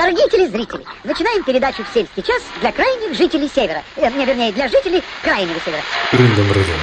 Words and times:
Дорогие 0.00 0.30
телезрители, 0.30 0.82
начинаем 1.04 1.44
передачу 1.44 1.84
в 1.84 1.92
сельский 1.92 2.22
час 2.22 2.42
для 2.62 2.72
крайних 2.72 3.14
жителей 3.14 3.50
Севера. 3.54 3.82
Э, 3.96 4.10
не, 4.10 4.24
вернее, 4.24 4.50
для 4.50 4.66
жителей 4.66 5.02
Крайнего 5.22 5.60
Севера. 5.62 5.82
Рындом 6.12 6.50
рындом. 6.50 6.80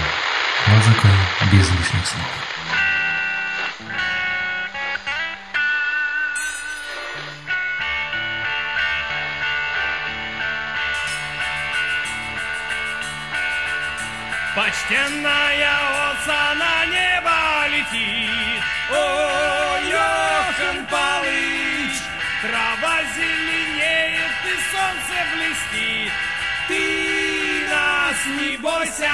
Музыка 0.68 1.08
без 1.52 1.68
лишних 1.68 2.06
слов. 2.06 2.22
Почтенная 14.56 15.76
овца 16.12 16.54
на 16.54 16.86
небо 16.86 17.68
летит, 17.70 18.64
Ой, 18.92 19.90
Йохан 19.90 20.86
Палыч, 20.86 21.98
Трава 22.42 22.97
солнце 25.57 25.57
блестит, 25.57 26.13
Ты 26.69 27.67
нас 27.69 28.17
не 28.39 28.57
бойся, 28.59 29.11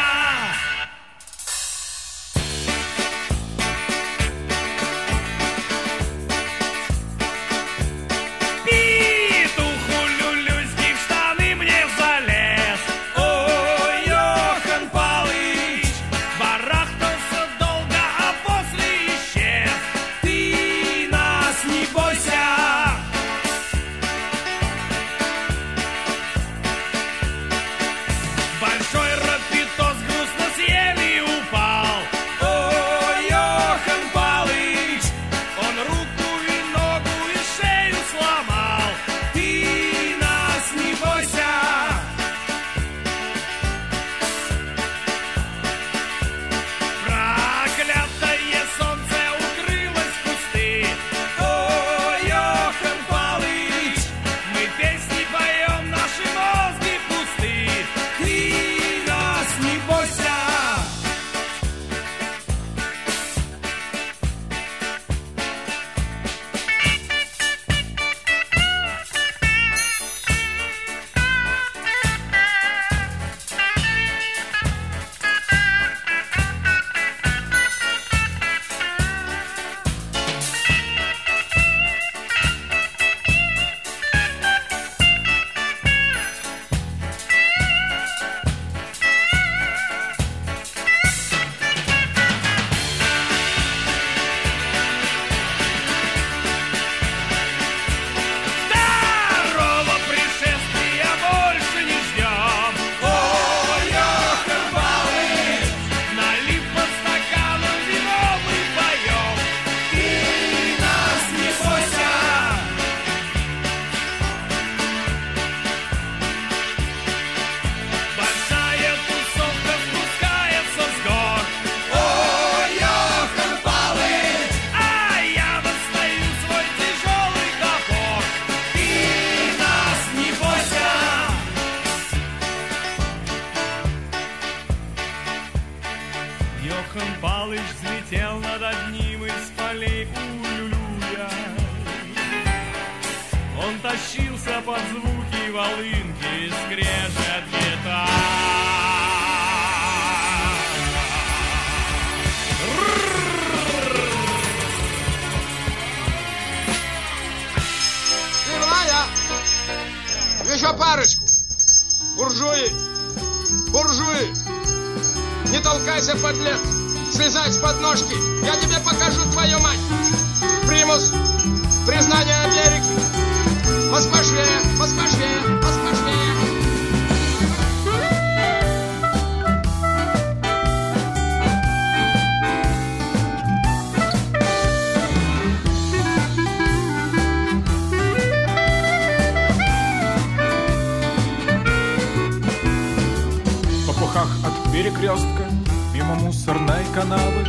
Перекрестка 194.73 195.45
Мимо 195.93 196.15
мусорной 196.15 196.83
канавы 196.95 197.45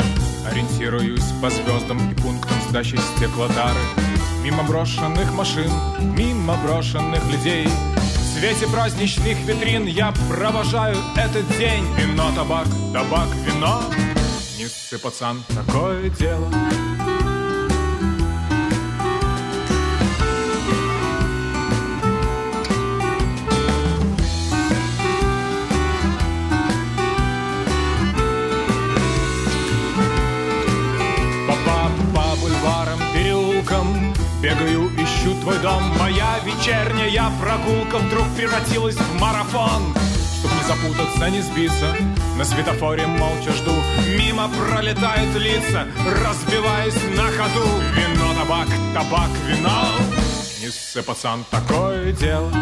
Ориентируюсь 0.46 1.24
по 1.40 1.48
звездам 1.48 2.12
и 2.12 2.14
пунктам 2.14 2.56
сдачи 2.68 2.98
стеклотары 3.16 3.80
Мимо 4.44 4.62
брошенных 4.64 5.32
машин, 5.32 5.70
мимо 5.98 6.54
брошенных 6.62 7.24
людей. 7.32 7.66
В 7.66 8.38
свете 8.38 8.66
праздничных 8.66 9.38
витрин 9.46 9.86
я 9.86 10.12
провожаю 10.28 10.98
этот 11.16 11.48
день. 11.56 11.82
Вино, 11.96 12.30
табак, 12.36 12.66
табак, 12.92 13.28
вино. 13.46 13.82
Не 14.58 14.98
пацан, 14.98 15.42
такое 15.48 16.10
дело 16.10 16.50
Бегаю, 34.54 34.90
ищу 34.96 35.34
твой 35.40 35.58
дом. 35.58 35.82
Моя 35.98 36.38
вечерняя 36.44 37.30
прогулка 37.40 37.98
Вдруг 37.98 38.26
превратилась 38.36 38.94
в 38.94 39.20
марафон. 39.20 39.94
Чтоб 40.38 40.50
не 40.52 40.62
запутаться, 40.66 41.30
не 41.30 41.40
сбиться 41.40 41.96
На 42.36 42.44
светофоре 42.44 43.06
молча 43.06 43.52
жду. 43.52 43.72
Мимо 44.18 44.48
пролетают 44.48 45.34
лица 45.36 45.86
Разбиваясь 46.24 46.94
на 47.16 47.24
ходу. 47.32 47.66
Вино, 47.96 48.34
табак, 48.34 48.68
табак, 48.94 49.30
вино. 49.46 49.88
Не 50.60 50.68
ссы, 50.70 51.02
такое 51.50 52.12
дело 52.12 52.52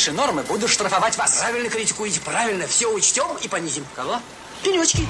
выше 0.00 0.12
нормы, 0.12 0.42
буду 0.44 0.66
штрафовать 0.66 1.18
вас. 1.18 1.40
Правильно 1.40 1.68
критикуете, 1.68 2.20
правильно. 2.20 2.66
Все 2.66 2.86
учтем 2.86 3.26
и 3.42 3.48
понизим. 3.48 3.84
Кого? 3.94 4.18
Пенечки. 4.62 5.06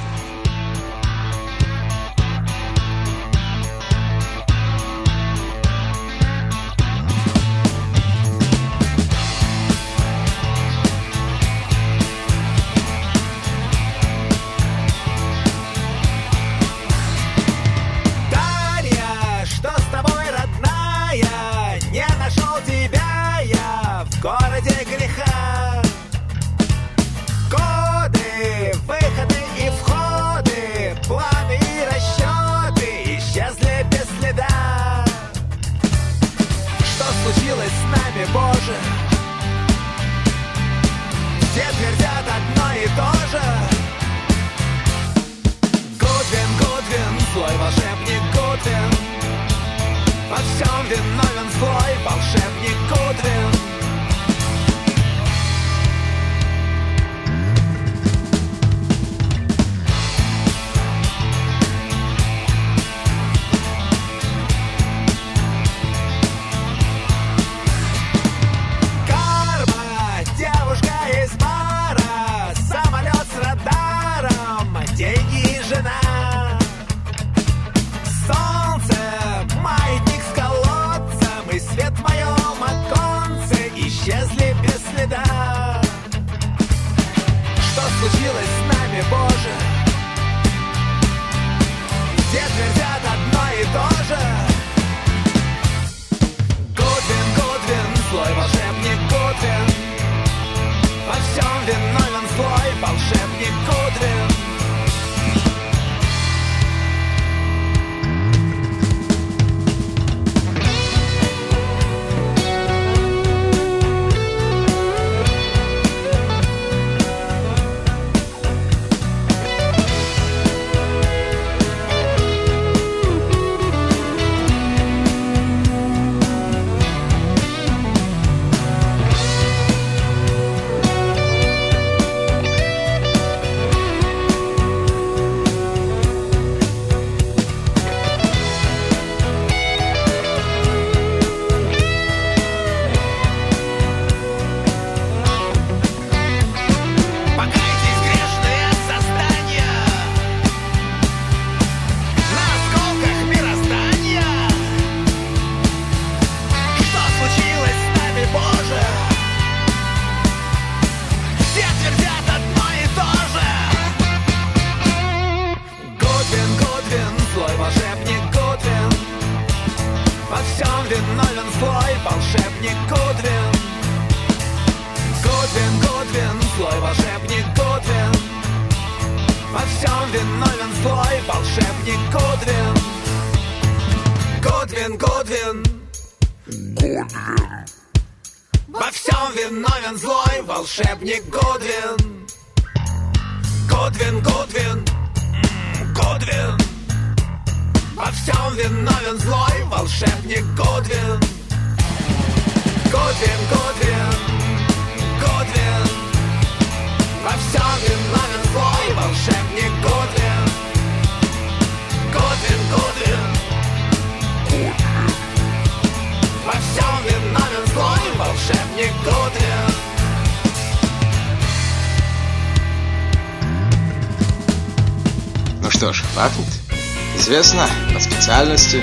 Интересно, 227.41 227.67
по 227.95 228.01
специальности. 228.01 228.83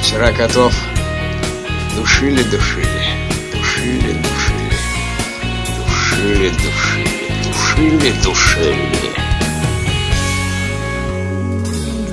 Вчера 0.00 0.32
котов 0.32 0.72
душили, 1.94 2.42
душили, 2.42 2.88
душили, 3.52 4.14
душили, 4.14 4.72
душили, 5.76 6.48
душили, 6.48 7.42
душили, 7.44 8.12
душили. 8.24 9.12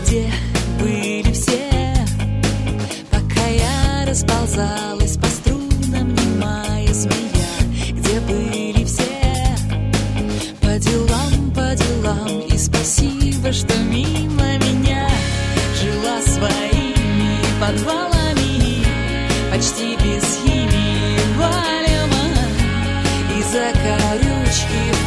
Где 0.03 0.33
были 0.81 1.31
все, 1.31 1.93
пока 3.09 3.48
я 3.48 4.05
расползалась? 4.05 4.88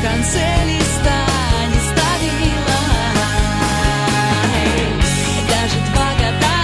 Конце 0.03 0.47
листа 0.67 1.21
не 1.73 1.81
ставила. 1.89 2.81
Даже 5.49 5.79
два 5.93 6.09
года 6.19 6.57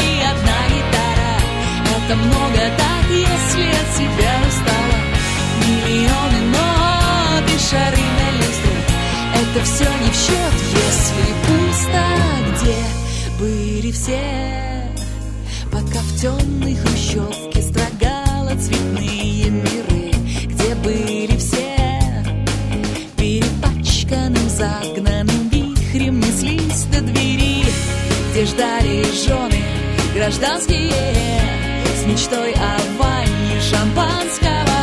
и 0.00 0.22
одна 0.32 0.58
гитара 0.70 1.34
это 9.34 9.64
все 9.64 9.84
не 9.84 10.10
в 10.10 10.16
счет, 10.16 10.56
если 10.72 11.26
пусто, 11.46 12.04
где 12.56 12.80
были 13.38 13.90
все, 13.92 14.24
пока 15.70 16.00
в 16.00 16.18
темной 16.18 16.76
хрущевке 16.76 17.60
строгала 17.60 18.56
цветные. 18.58 19.13
Жены 29.24 29.64
гражданские 30.14 30.92
С 31.96 32.04
мечтой 32.04 32.52
о 32.52 32.76
ванне 32.98 33.60
шампанского 33.60 34.82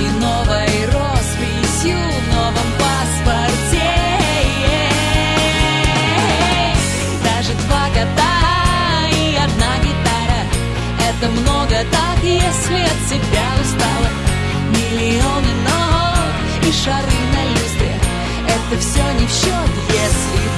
И 0.00 0.08
новой 0.20 0.86
росписью 0.86 1.96
в 1.96 2.34
новом 2.34 2.68
паспорте. 2.82 3.90
Даже 7.22 7.52
два 7.66 7.86
кота 7.94 9.08
и 9.12 9.36
одна 9.36 9.72
гитара 9.84 10.42
Это 11.08 11.30
много 11.30 11.76
так, 11.92 12.18
если 12.24 12.80
от 12.82 13.00
себя 13.08 13.46
устала. 13.62 14.10
Миллионы 14.70 15.52
нот 15.64 16.66
и 16.66 16.72
шары 16.72 17.18
на 17.34 17.42
люстре 17.52 18.00
Это 18.48 18.80
все 18.80 19.04
не 19.20 19.26
в 19.26 19.30
счет, 19.30 19.70
если 19.90 20.57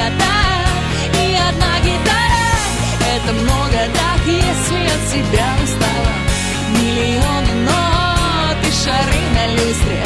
кота 0.00 0.40
и 1.22 1.36
одна 1.48 1.72
гитара 1.84 2.48
Это 3.14 3.32
много 3.32 3.78
так, 3.98 4.20
если 4.26 4.82
от 4.96 5.02
себя 5.12 5.46
устала. 5.62 6.14
Миллионы 6.78 7.54
нот 7.68 8.58
и 8.68 8.72
шары 8.82 9.22
на 9.36 9.44
люстре 9.56 10.02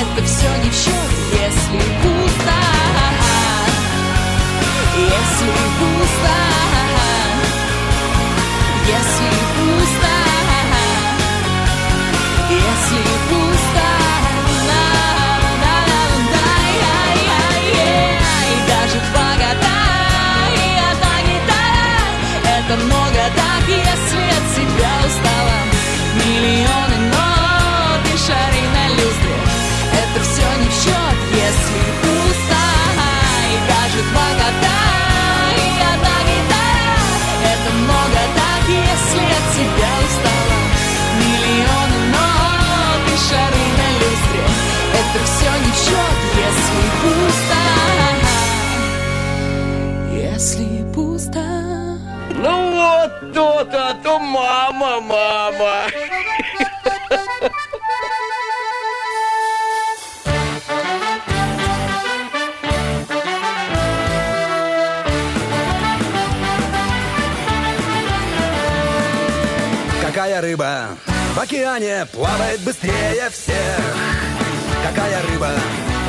Это 0.00 0.24
все 0.26 0.48
не 0.62 0.70
в 0.70 0.74
счет, 0.74 1.10
если 1.44 1.80
пусто. 2.02 2.58
Если 4.96 5.52
пусто. 5.78 6.36
Если 8.86 9.30
пусто 9.56 9.81
рыба 70.52 70.88
в 71.34 71.40
океане 71.40 72.06
плавает 72.12 72.60
быстрее 72.60 73.30
всех? 73.30 73.80
Какая 74.86 75.22
рыба 75.28 75.48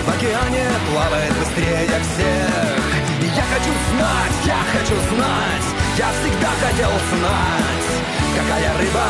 в 0.06 0.10
океане 0.10 0.66
плавает 0.92 1.34
быстрее 1.40 1.88
всех? 1.88 3.36
Я 3.36 3.44
хочу 3.44 3.72
знать, 3.90 4.36
я 4.46 4.60
хочу 4.74 4.96
знать, 5.16 5.68
я 5.98 6.10
всегда 6.20 6.50
хотел 6.62 6.92
знать. 7.14 7.88
Какая 8.36 8.78
рыба 8.80 9.06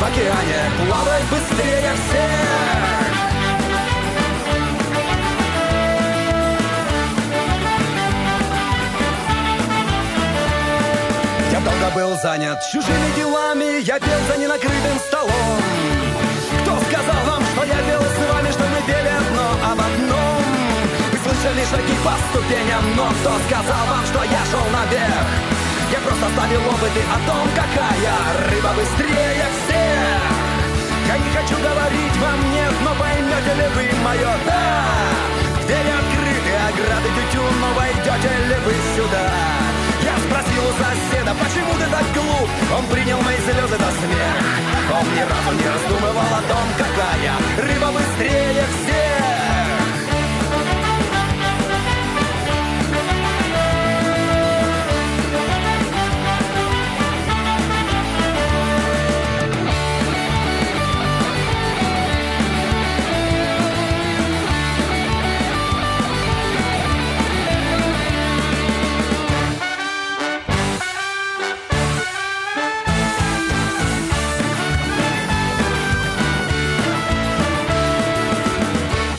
в 0.00 0.04
океане 0.04 0.88
плавает 0.88 1.24
быстрее 1.30 1.92
всех? 1.94 3.03
Долго 11.64 11.90
был 11.94 12.16
занят 12.20 12.58
чужими 12.70 13.16
делами, 13.16 13.80
я 13.82 13.98
пел 13.98 14.20
за 14.28 14.36
ненакрытым 14.36 14.98
столом. 15.08 15.58
Кто 16.62 16.72
сказал 16.88 17.20
вам, 17.26 17.42
что 17.42 17.64
я 17.64 17.78
пел 17.88 18.02
с 18.02 18.18
вами, 18.32 18.50
что 18.52 18.64
мы 18.68 18.80
пели 18.86 19.08
одно 19.08 19.46
об 19.72 19.80
одном? 19.80 20.42
Вы 21.10 21.18
слышали 21.24 21.64
шаги 21.64 21.96
по 22.04 22.14
ступеням, 22.28 22.84
но 22.96 23.08
кто 23.20 23.32
сказал 23.48 23.84
вам, 23.88 24.04
что 24.06 24.22
я 24.24 24.42
шел 24.50 24.66
наверх? 24.70 25.28
Я 25.90 26.00
просто 26.00 26.26
ставил 26.36 26.60
опыты 26.68 27.00
о 27.08 27.18
том, 27.28 27.48
какая 27.56 28.16
рыба 28.50 28.70
быстрее 28.76 29.46
всех. 29.56 30.20
Я 31.08 31.18
не 31.18 31.30
хочу 31.32 31.56
говорить 31.60 32.16
вам 32.20 32.38
нет, 32.52 32.74
но 32.82 32.94
поймете 32.94 33.52
ли 33.56 33.68
вы 33.74 34.04
мое 34.04 34.32
«да»? 34.46 34.84
Двери 35.66 35.92
открыты, 36.00 36.52
ограды 36.68 37.08
тютюн, 37.16 37.54
но 37.60 37.68
войдете 37.74 38.32
ли 38.48 38.56
вы 38.64 38.74
сюда? 38.96 39.63
Соседа, 40.78 41.32
почему 41.34 41.72
ты 41.78 41.86
так 41.90 42.04
глуп? 42.12 42.48
Он 42.76 42.86
принял 42.86 43.20
мои 43.22 43.36
слезы 43.36 43.76
за 43.76 43.90
смех. 44.00 44.34
Он 44.90 45.06
ни 45.14 45.20
разу 45.20 45.52
не 45.56 45.68
раздумывал 45.68 46.26
о 46.26 46.42
том, 46.50 46.66
какая 46.76 47.34
рыба 47.58 47.92
быстрее 47.92 48.64
всех. 48.82 49.13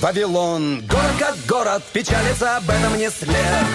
Вавилон, 0.06 0.86
город 0.86 1.16
как 1.18 1.36
город, 1.48 1.82
печалится 1.92 2.58
об 2.58 2.70
этом 2.70 2.96
не 2.96 3.10
след. 3.10 3.66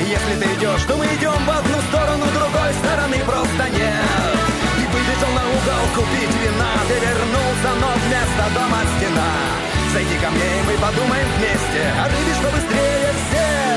Если 0.00 0.40
ты 0.40 0.46
идешь, 0.54 0.82
то 0.84 0.96
мы 0.96 1.04
идем 1.04 1.44
в 1.44 1.50
одну 1.50 1.78
сторону, 1.90 2.24
другой 2.32 2.72
стороны 2.72 3.18
просто 3.26 3.68
нет. 3.76 4.38
И 4.78 4.86
выбежал 4.86 5.30
на 5.34 5.44
угол 5.44 5.84
купить 5.94 6.34
вина, 6.40 6.72
ты 6.88 6.94
вернулся, 6.94 7.70
но 7.82 7.88
вместо 8.00 8.44
дома 8.54 8.80
стена. 8.96 9.30
Зайди 9.92 10.16
ко 10.16 10.30
мне, 10.30 10.40
и 10.40 10.62
мы 10.68 10.72
подумаем 10.80 11.28
вместе 11.36 11.82
о 12.00 12.04
рыбе, 12.08 12.32
что 12.40 12.48
быстрее 12.48 13.12
всех. 13.28 13.76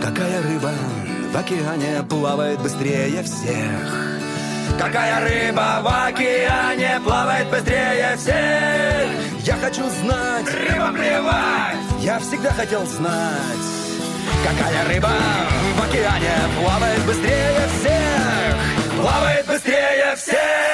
Какая 0.00 0.42
рыба 0.42 0.70
в 1.32 1.36
океане 1.36 2.02
плавает 2.02 2.60
быстрее 2.60 3.22
всех? 3.22 4.12
Какая 4.78 5.20
рыба 5.20 5.80
в 5.82 6.08
океане 6.08 7.00
плавает 7.02 7.48
быстрее 7.48 8.16
всех? 8.16 9.46
Я 9.46 9.54
хочу 9.56 9.82
знать. 9.88 10.46
Рыба 10.46 10.92
плевать. 10.92 11.76
Я 12.00 12.18
всегда 12.18 12.50
хотел 12.50 12.84
знать. 12.86 13.64
Какая 14.44 14.88
рыба 14.88 15.10
в 15.76 15.82
океане 15.88 16.36
плавает 16.60 17.00
быстрее 17.06 17.68
всех? 17.78 19.00
Плавает 19.00 19.46
быстрее 19.46 20.14
всех! 20.16 20.71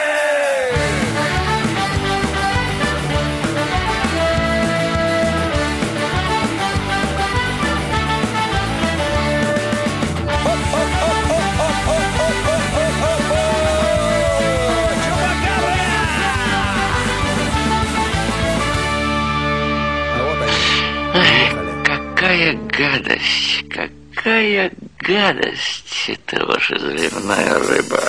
Какая 22.28 22.58
гадость, 22.76 23.64
какая 23.70 24.70
гадость 24.98 26.10
это 26.10 26.44
ваша 26.44 26.78
заливная 26.78 27.58
рыба. 27.58 28.02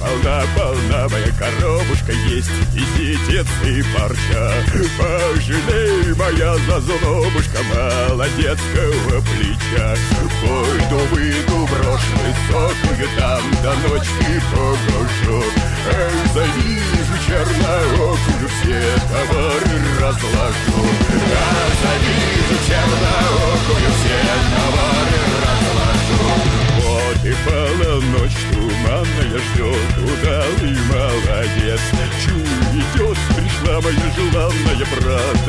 Полна-полна 0.00 1.08
моя 1.08 1.32
коробушка 1.38 2.12
есть 2.28 2.50
И 2.74 2.80
ситец, 2.94 3.46
и 3.64 3.82
парча. 3.96 4.52
Пожалей, 4.98 6.14
моя 6.14 6.56
зазубушка 6.66 7.62
Молодецкого 7.72 9.22
плеча 9.22 9.96
Пойду, 10.42 10.98
выйду, 11.10 11.66
брошу 11.70 12.16
высокую 12.20 13.08
Там 13.16 13.42
до 13.62 13.74
ночи 13.88 14.42
погожу 14.52 15.33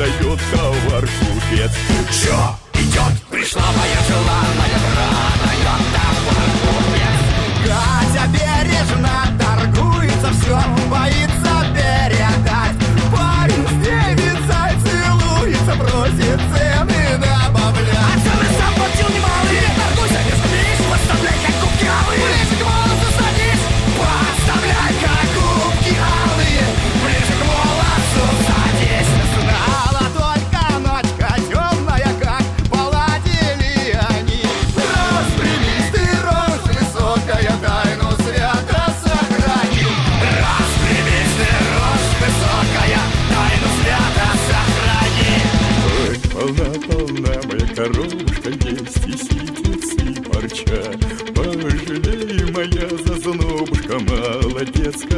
Продает 0.06 0.40
товар 0.52 1.08
купец 1.18 1.72
Чё? 2.12 2.55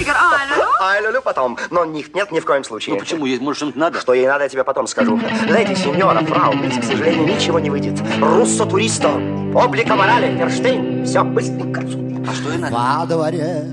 Игорь, 0.00 0.14
а, 0.16 0.46
люлю? 0.46 0.64
А, 0.80 1.00
люлю 1.00 1.22
потом. 1.22 1.56
Но 1.70 1.84
них 1.84 2.14
нет 2.14 2.32
ни 2.32 2.40
в 2.40 2.44
коем 2.44 2.64
случае. 2.64 2.94
Ну 2.94 3.00
почему? 3.00 3.26
Ей, 3.26 3.38
может, 3.38 3.56
что-нибудь 3.58 3.76
надо? 3.76 4.00
Что 4.00 4.14
ей 4.14 4.26
надо, 4.26 4.44
я 4.44 4.48
тебе 4.48 4.64
потом 4.64 4.86
скажу. 4.86 5.20
Знаете, 5.46 5.76
сеньора, 5.76 6.24
фрау, 6.24 6.54
здесь, 6.54 6.78
к 6.78 6.84
сожалению, 6.84 7.26
ничего 7.26 7.58
не 7.58 7.70
выйдет. 7.70 8.00
Руссо 8.20 8.66
туристо, 8.66 9.08
облика 9.54 9.94
морали, 9.94 10.36
Ферштейн. 10.36 11.04
Все 11.04 11.22
быстренько. 11.22 11.80
А 11.80 12.34
что 12.34 12.50
ей 12.50 12.58
надо? 12.58 12.74
Во 12.74 13.06
дворе 13.06 13.64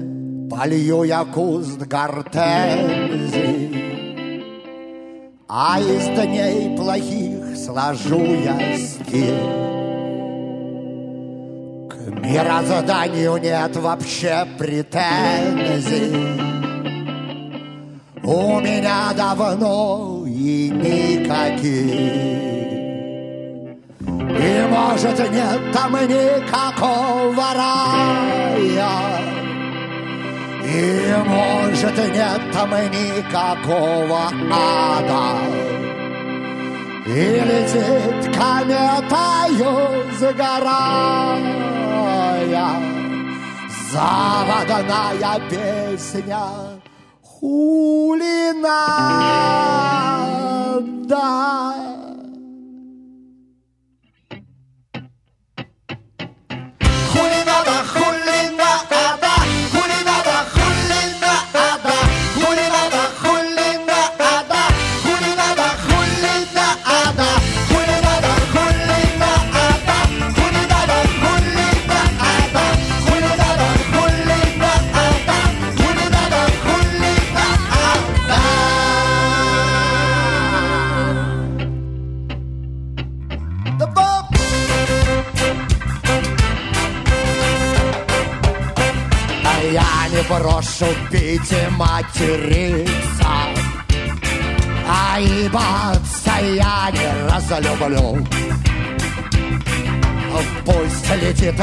полью 0.49 1.03
я 1.03 1.23
куст 1.25 1.79
гортензий, 1.79 3.69
А 5.47 5.79
из 5.79 6.07
дней 6.07 6.75
плохих 6.77 7.57
сложу 7.57 8.21
я 8.21 8.77
стиль. 9.11 9.35
К 11.89 11.93
мирозданию 12.23 13.37
нет 13.37 13.75
вообще 13.75 14.47
претензий. 14.57 16.15
У 18.23 18.59
меня 18.61 19.11
давно 19.15 20.23
и 20.25 20.69
никаких. 20.69 22.21
И 23.99 24.65
может 24.69 25.19
нет 25.31 25.59
там 25.73 25.93
никакого 25.93 27.53
рая 27.53 28.91
И 30.63 31.13
может 31.27 31.97
нет 31.97 32.41
там 32.53 32.71
никакого 32.71 34.31
ада 34.51 35.70
И 37.05 37.09
летит 37.09 38.35
кометою 38.35 40.05
сгорая 40.19 41.41
Заводная 43.91 45.35
песня 45.49 46.45
Хули 47.23 48.51
надо 48.61 48.91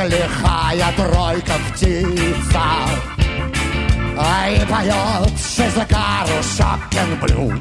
лихая 0.07 0.93
тройка 0.97 1.55
птица. 1.69 2.63
А 4.21 4.51
и 4.51 4.59
поет 4.67 5.33
шизакару 5.39 6.43
шокен 6.43 7.21
блю 7.23 7.53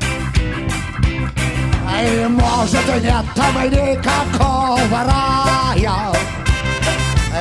И 2.02 2.28
может 2.28 3.04
нет 3.04 3.26
там 3.36 3.56
никакого 3.70 5.04
рая. 5.04 6.14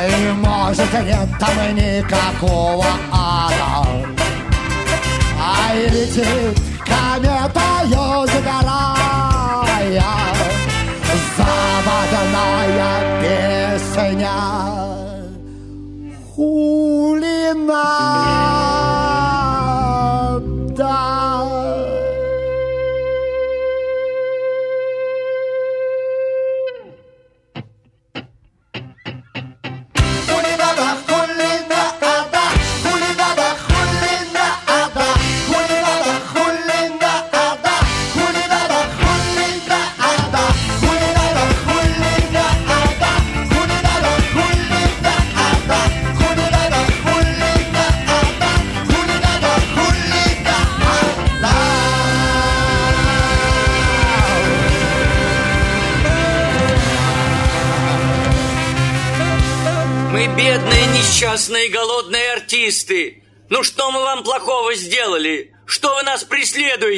И 0.09 0.33
может 0.33 0.93
нет 0.93 1.29
там 1.41 1.75
никакого 1.75 2.87
ада. 3.11 3.87
Ай, 5.39 5.89
летит 5.89 6.61
кометою 6.85 8.27
сгорая 8.27 8.97
Заводная 11.37 12.91
песня 13.21 14.76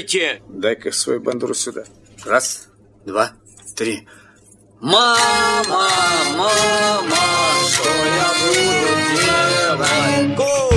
преследуете? 0.09 0.42
Дай-ка 0.49 0.92
свою 0.92 1.21
бандуру 1.21 1.55
сюда. 1.55 1.85
Раз, 2.25 2.68
два, 3.05 3.33
три. 3.77 4.07
Мама, 4.81 5.88
мама, 6.37 6.51
что 7.68 7.88
я 7.88 8.29
буду 8.40 8.97
делать? 9.23 10.37
Го! 10.37 10.71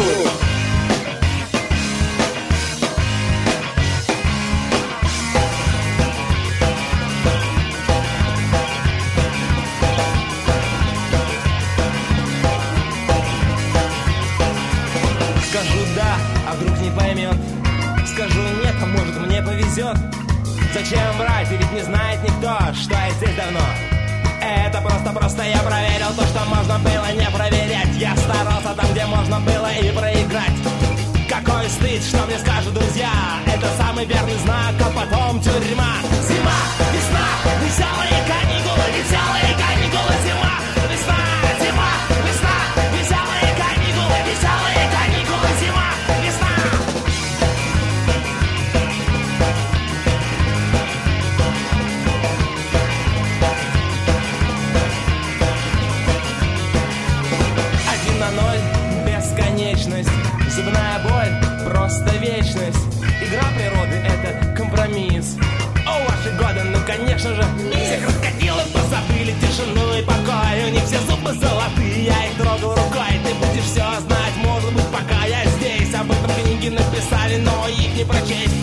Скажу 15.50 15.80
да, 15.96 16.18
а 16.48 16.56
вдруг 16.56 16.80
не 16.80 16.92
поймет 16.98 17.61
Скажу 18.14 18.42
нет, 18.62 18.76
а 18.82 18.86
может 18.88 19.16
мне 19.26 19.42
повезет. 19.42 19.98
Зачем 20.74 21.18
врать, 21.18 21.50
и 21.50 21.56
ведь 21.56 21.72
не 21.72 21.82
знает 21.82 22.22
никто, 22.22 22.58
что 22.74 22.94
я 22.94 23.10
здесь 23.12 23.36
давно. 23.36 23.62
Это 24.42 24.82
просто-просто 24.82 25.44
я 25.44 25.60
проверил 25.60 26.14
то, 26.18 26.26
что 26.28 26.44
можно 26.46 26.78
было 26.80 27.12
не 27.14 27.30
проверять. 27.30 27.96
Я 27.98 28.16
старался 28.18 28.74
там, 28.76 28.92
где 28.92 29.06
можно 29.06 29.40
было 29.40 29.72
и 29.74 29.92
проиграть. 29.92 30.58
Какой 31.30 31.70
стыд, 31.70 32.04
что 32.04 32.26
мне 32.26 32.38
скажут 32.40 32.74
друзья. 32.74 33.12
Это 33.46 33.68
самый 33.78 34.06
верный 34.06 34.38
знак, 34.40 34.76
а 34.80 34.90
потом 34.90 35.40
тюрьма. 35.40 35.96
Зима, 36.28 36.62
весна, 36.92 37.28
веселые 37.64 38.24
каникулы 38.28 38.61
конечно 67.22 67.36
же. 67.36 67.44
Всех 67.84 68.06
крокодилов 68.06 68.68
позабыли 68.70 69.34
тишину 69.42 69.98
и 69.98 70.02
покой. 70.04 70.66
У 70.68 70.70
них 70.70 70.84
все 70.84 71.00
зубы 71.00 71.34
золотые, 71.34 72.06
я 72.06 72.26
их 72.26 72.38
трогаю 72.38 72.76
рукой. 72.76 73.20
Ты 73.24 73.34
будешь 73.36 73.64
все 73.64 73.84
знать, 74.00 74.36
может 74.38 74.74
быть, 74.74 74.88
пока 74.88 75.26
я 75.26 75.46
здесь. 75.46 75.94
Об 75.94 76.12
этом 76.12 76.32
книги 76.44 76.70
написали, 76.70 77.38
но 77.38 77.68
их 77.68 77.96
не 77.96 78.04
прочесть 78.06 78.61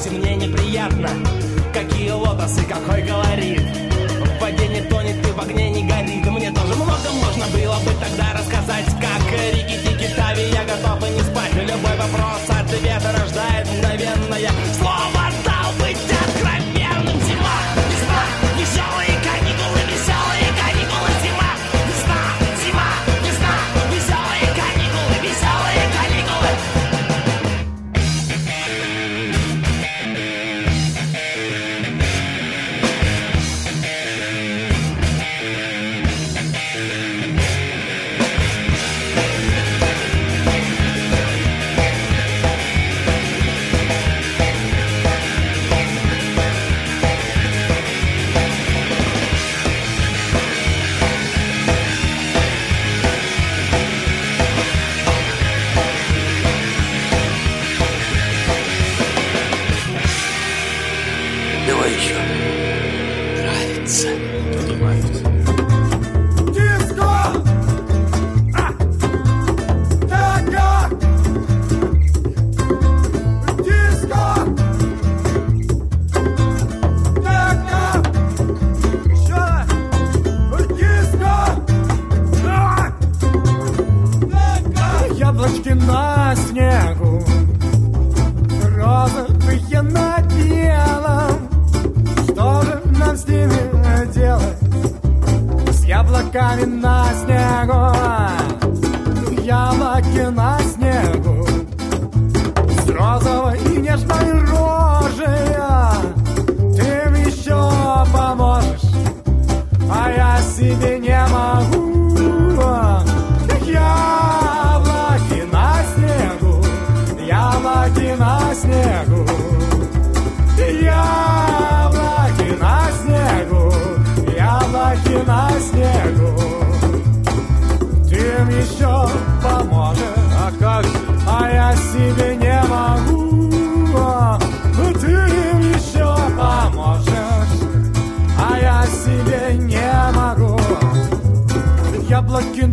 все 0.00 0.10
насквозь, 0.10 0.12
и 0.12 0.18
мне 0.18 0.36
неприятно 0.36 1.08
Какие 1.72 2.10
лотосы, 2.10 2.64
какой 2.64 3.06
колорит 3.06 3.79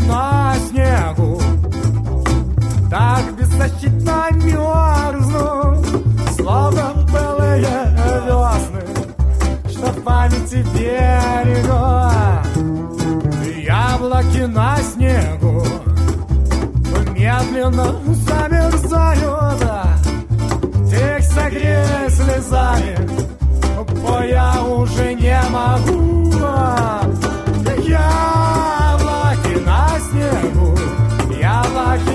на 0.07 0.55
снегу, 0.69 1.41
так 2.89 3.35
беззащитно 3.37 4.27
мерзну, 4.31 5.83
словно 6.37 6.93
белые 7.11 7.59
весны, 8.25 8.83
что 9.69 9.87
в 9.91 10.03
памяти 10.03 10.65
берегу. 10.73 12.11
Яблоки 13.61 14.45
на 14.45 14.77
снегу 14.77 15.65
медленно 17.11 17.87
замерзают, 18.13 19.63
их 20.89 21.23
согреть 21.23 22.15
слезами, 22.15 22.97
бо 24.01 24.23
я 24.23 24.63
уже 24.63 25.13
не 25.15 25.41
могу. 25.49 26.26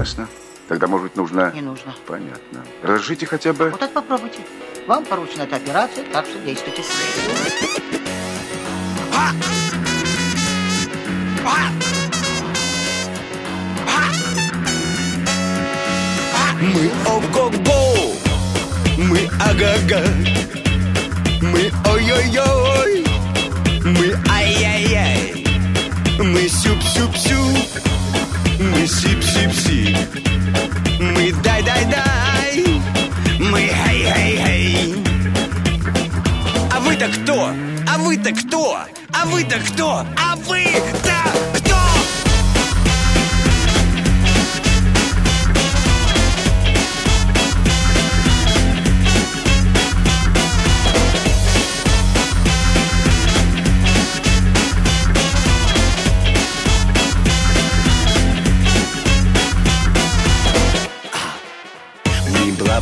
Ясно. 0.00 0.26
Тогда, 0.66 0.86
может 0.86 1.08
быть, 1.08 1.16
нужно... 1.16 1.52
Не 1.54 1.60
нужно. 1.60 1.94
Понятно. 2.06 2.64
Разрешите 2.82 3.26
хотя 3.26 3.52
бы... 3.52 3.68
Вот 3.68 3.82
это 3.82 3.92
попробуйте. 3.92 4.38
Вам 4.86 5.04
поручена 5.04 5.42
эта 5.42 5.56
операция, 5.56 6.06
так 6.10 6.24
что 6.24 6.38
действуйте. 6.38 6.82
Мы 16.62 16.90
ого-го, 17.06 18.14
мы 18.96 19.28
ага-га, 19.38 20.02
мы 21.42 21.70
ой-ой-ой, 21.92 23.04
мы 23.84 24.14
ай-яй-яй, 24.30 25.44
мы 26.18 26.48
сюп-сюп-сюп, 26.48 27.80
мы 28.60 28.86
сип-сип-сип, 28.86 29.96
мы 31.00 31.32
дай-дай-дай, 31.42 32.64
мы 33.38 33.60
хей-хей-хей. 33.60 35.02
А 36.70 36.80
вы-то 36.80 37.08
кто? 37.08 37.52
А 37.88 37.98
вы-то 37.98 38.32
кто? 38.32 38.78
А 39.14 39.26
вы-то 39.26 39.58
кто? 39.60 40.04
А 40.16 40.36
вы-то 40.36 40.98
кто? 40.98 41.49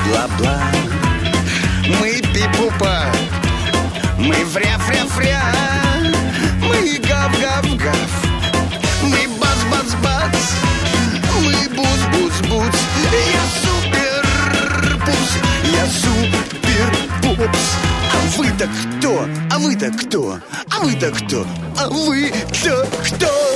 Бла-бла-бла, 0.08 0.60
мы 2.00 2.20
пипупа, 2.32 3.04
мы 4.18 4.44
вря-вря-вря, 4.46 5.42
мы 6.62 6.98
гав-гав-гав, 7.06 8.10
мы 9.02 9.28
бац-бац-бац, 9.38 10.36
мы 11.42 11.68
буц-буц-буц. 11.74 12.76
Я 13.32 13.44
супер-пупс, 13.62 15.32
я 15.64 15.86
супер-пупс. 15.86 17.64
А 18.12 18.38
вы-то 18.38 18.68
кто? 18.68 19.26
А 19.50 19.58
вы-то 19.58 19.90
кто? 19.90 20.38
А 20.70 20.80
вы-то 20.80 21.10
кто? 21.10 21.46
А 21.78 21.88
вы-то 21.88 22.86
кто? 23.04 23.47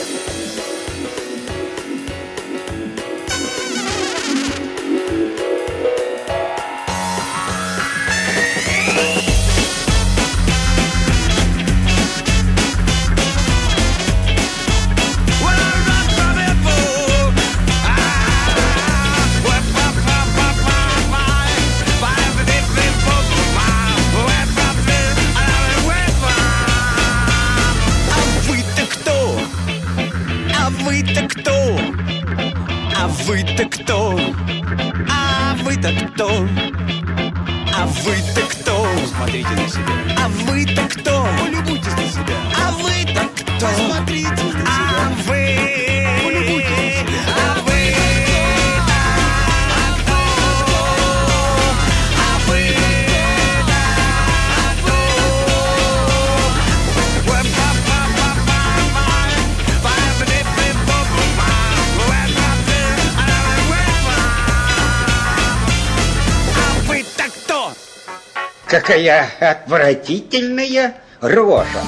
Какая 68.73 69.29
отвратительная 69.39 70.95
рожа. 71.21 71.83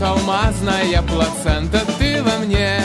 Алмазная 0.00 1.02
плацента 1.02 1.80
Ты 1.98 2.22
во 2.22 2.38
мне 2.44 2.80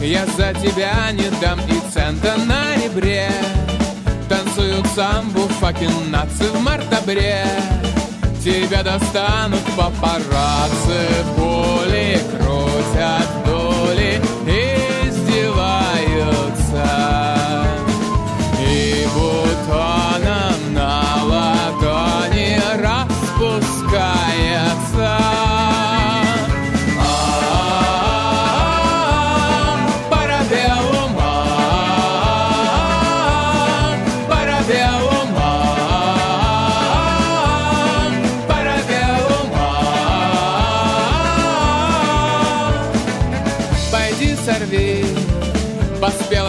Я 0.00 0.24
за 0.26 0.54
тебя 0.54 1.10
не 1.12 1.28
дам 1.40 1.58
и 1.68 1.92
цента 1.92 2.36
на 2.46 2.76
ребре 2.76 3.28
сам 4.94 5.30
был 5.30 5.48
факин 5.48 6.10
наци 6.10 6.44
в 6.44 6.60
мартабре. 6.60 7.44
Тебя 8.42 8.82
достанут 8.82 9.62
папарацци, 9.76 11.06
пули 11.36 12.18
крутят 12.30 13.28
дом 13.46 13.69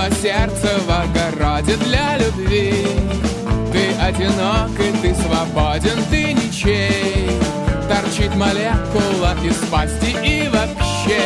Было 0.02 0.10
сердце 0.16 0.68
в 0.88 0.90
огороде 0.90 1.76
для 1.76 2.18
любви. 2.18 2.74
Ты 3.72 3.94
одинок 4.02 4.72
и 4.80 4.92
ты 5.00 5.14
свободен, 5.14 6.04
ты 6.10 6.34
ничей. 6.34 7.30
Торчит 7.88 8.36
молекула 8.36 9.36
из 9.44 9.58
пасти 9.70 10.16
и 10.24 10.50
вообще. 10.50 11.22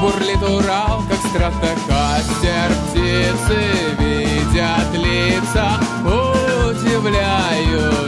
Бурлит 0.00 0.40
Урал, 0.42 1.02
как 1.08 1.18
стратокастер. 1.30 2.70
Птицы 2.90 3.58
видят 3.98 4.90
лица, 4.94 5.68
удивляют 6.04 8.07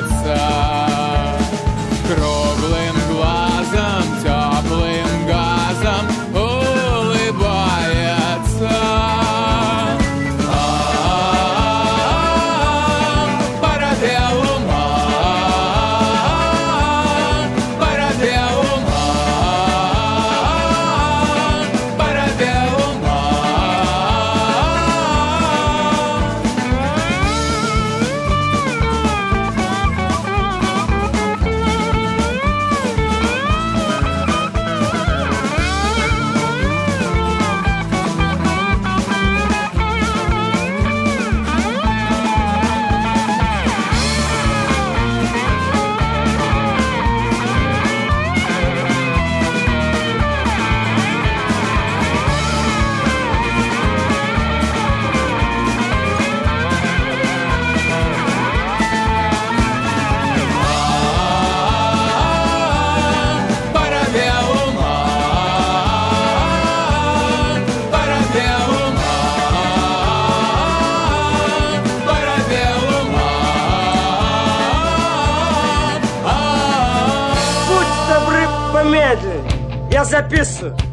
Zé 80.10 80.22
Pisso. 80.24 80.89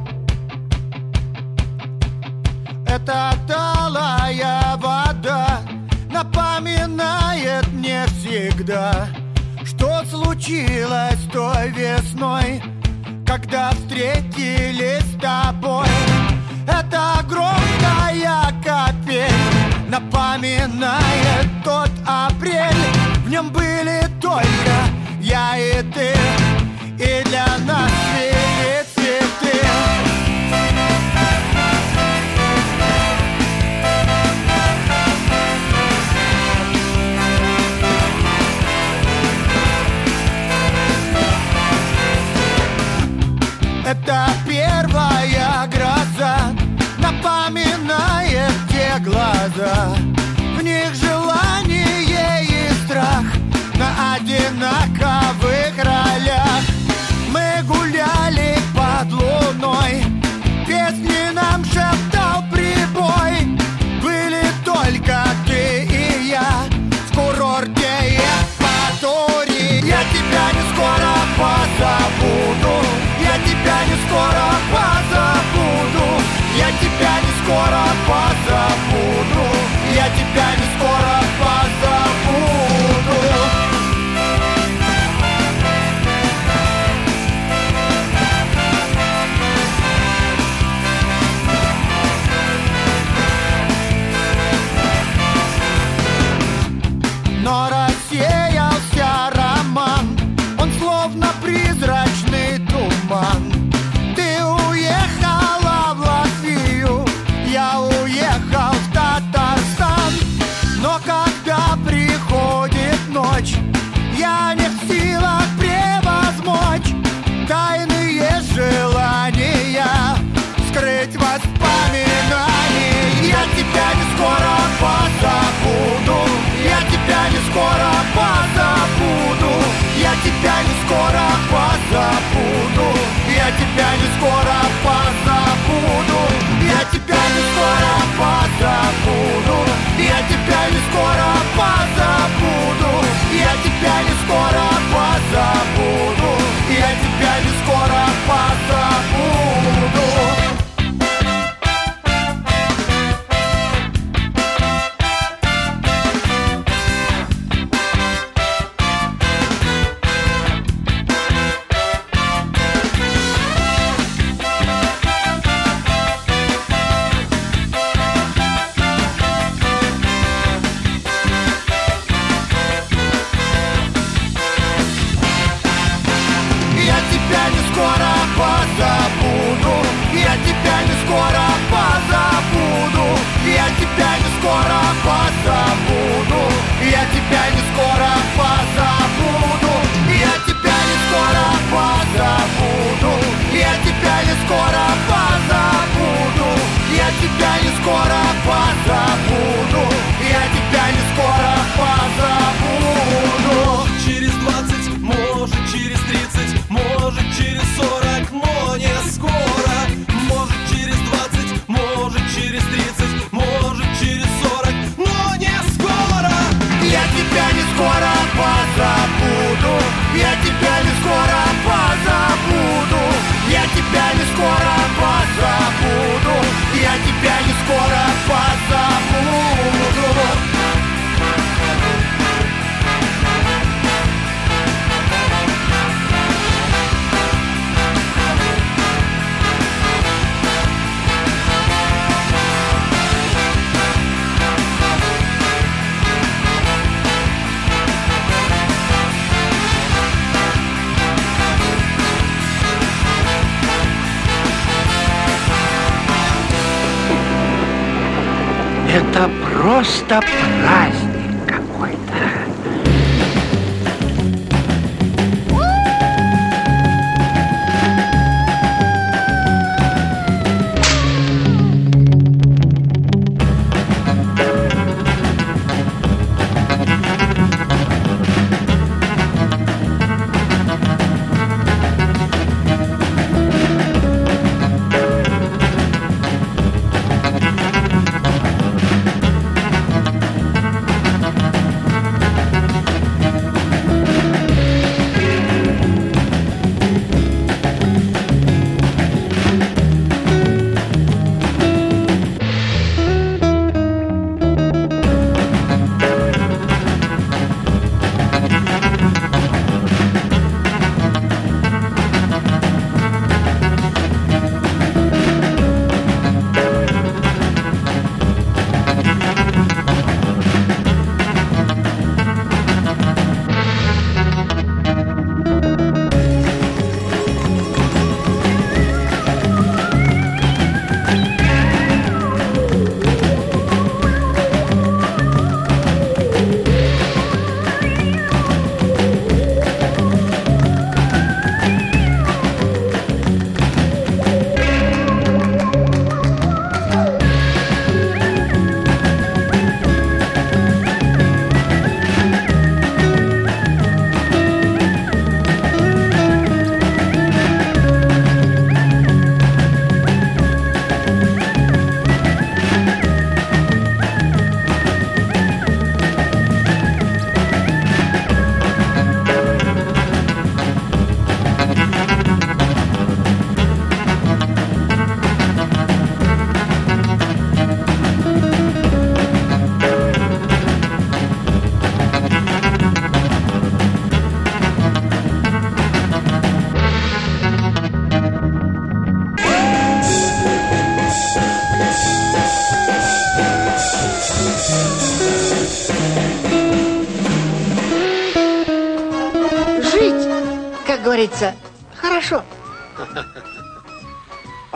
Bye. 141.57 141.96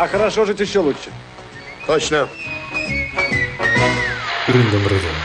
А 0.02 0.08
хорошо 0.08 0.46
жить 0.46 0.60
еще 0.60 0.80
лучше. 0.80 1.14
Точно. 1.86 2.28
Рындом 4.48 4.88
рындом. 4.88 5.16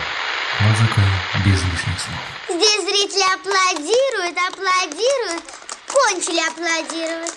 Музыка 0.60 1.00
без 1.46 1.62
лишних 1.62 1.98
слов. 1.98 2.20
Здесь 2.50 2.84
зрители 2.84 3.24
аплодируют, 3.32 4.36
аплодируют. 4.36 5.44
Кончили 5.86 6.42
аплодировать. 6.46 7.35